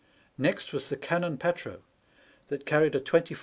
Next 0.39 0.73
was 0.73 0.89
the 0.89 0.97
cannon 0.97 1.37
petro, 1.37 1.83
that 2.47 2.65
carried 2.65 2.95
a 2.95 2.99
24 2.99 3.35
lb. 3.37 3.39